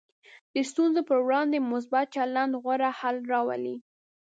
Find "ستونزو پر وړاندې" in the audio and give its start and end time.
0.69-1.57